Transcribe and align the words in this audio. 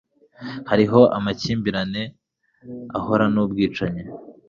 Hariho 0.69 0.99
amakimbirane 1.17 2.03
ahoraho 2.97 3.31
nubwicanyi 3.33 4.03